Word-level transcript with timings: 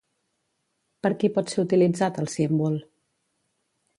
Per 1.07 1.11
qui 1.23 1.29
pot 1.35 1.53
ser 1.53 1.59
utilitzat 1.67 2.19
el 2.23 2.31
símbol? 2.37 2.81